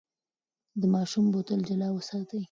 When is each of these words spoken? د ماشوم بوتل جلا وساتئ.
د 0.79 0.81
ماشوم 0.93 1.25
بوتل 1.33 1.59
جلا 1.69 1.87
وساتئ. 1.93 2.39